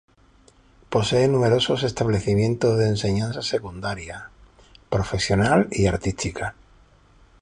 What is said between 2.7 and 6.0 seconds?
de enseñanza secundaria, profesional y